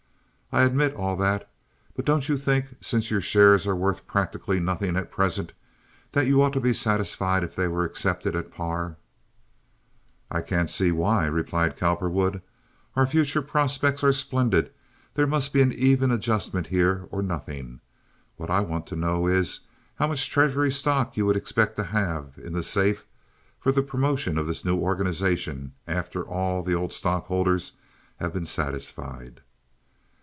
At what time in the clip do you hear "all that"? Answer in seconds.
0.95-1.49